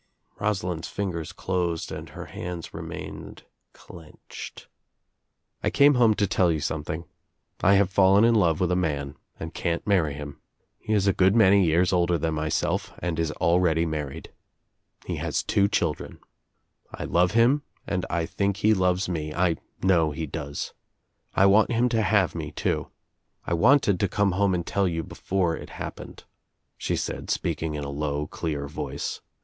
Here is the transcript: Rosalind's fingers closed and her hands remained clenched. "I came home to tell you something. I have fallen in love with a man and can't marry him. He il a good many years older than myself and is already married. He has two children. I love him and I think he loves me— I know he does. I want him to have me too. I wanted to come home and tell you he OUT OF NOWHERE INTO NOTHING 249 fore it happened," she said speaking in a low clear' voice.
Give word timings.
Rosalind's 0.39 0.87
fingers 0.87 1.31
closed 1.31 1.91
and 1.91 2.09
her 2.09 2.25
hands 2.25 2.73
remained 2.73 3.43
clenched. 3.73 4.67
"I 5.61 5.69
came 5.69 5.93
home 5.93 6.15
to 6.15 6.25
tell 6.25 6.51
you 6.51 6.59
something. 6.59 7.05
I 7.63 7.75
have 7.75 7.91
fallen 7.91 8.23
in 8.25 8.33
love 8.33 8.59
with 8.59 8.71
a 8.71 8.75
man 8.75 9.15
and 9.39 9.53
can't 9.53 9.85
marry 9.85 10.15
him. 10.15 10.39
He 10.79 10.95
il 10.95 11.07
a 11.07 11.13
good 11.13 11.35
many 11.35 11.63
years 11.63 11.93
older 11.93 12.17
than 12.17 12.33
myself 12.33 12.91
and 12.97 13.19
is 13.19 13.29
already 13.33 13.85
married. 13.85 14.31
He 15.05 15.17
has 15.17 15.43
two 15.43 15.67
children. 15.67 16.17
I 16.91 17.03
love 17.03 17.33
him 17.33 17.61
and 17.85 18.03
I 18.09 18.25
think 18.25 18.57
he 18.57 18.73
loves 18.73 19.07
me— 19.07 19.31
I 19.35 19.57
know 19.83 20.09
he 20.09 20.25
does. 20.25 20.73
I 21.35 21.45
want 21.45 21.71
him 21.71 21.89
to 21.89 22.01
have 22.01 22.33
me 22.33 22.49
too. 22.49 22.87
I 23.45 23.53
wanted 23.53 23.99
to 23.99 24.07
come 24.09 24.31
home 24.31 24.55
and 24.55 24.65
tell 24.65 24.87
you 24.87 25.03
he 25.03 25.07
OUT 25.11 25.11
OF 25.11 25.31
NOWHERE 25.31 25.57
INTO 25.57 25.61
NOTHING 25.73 25.75
249 25.75 26.17
fore 26.17 26.17
it 26.17 26.17
happened," 26.17 26.23
she 26.79 26.95
said 26.95 27.29
speaking 27.29 27.75
in 27.75 27.83
a 27.83 27.91
low 27.91 28.25
clear' 28.25 28.67
voice. 28.67 29.21